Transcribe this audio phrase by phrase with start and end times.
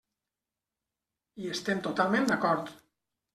[1.43, 2.73] Hi estem totalment d'acord.